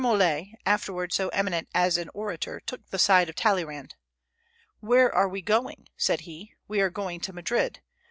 M. 0.01 0.05
Molé, 0.07 0.55
afterward 0.65 1.13
so 1.13 1.29
eminent 1.29 1.67
as 1.75 1.95
an 1.95 2.09
orator, 2.15 2.59
took 2.59 2.89
the 2.89 2.97
side 2.97 3.29
of 3.29 3.35
Talleyrand. 3.35 3.93
"Where 4.79 5.13
are 5.13 5.29
we 5.29 5.43
going?" 5.43 5.89
said 5.95 6.21
he. 6.21 6.55
"We 6.67 6.81
are 6.81 6.89
going 6.89 7.19
to 7.19 7.31
Madrid. 7.33 7.81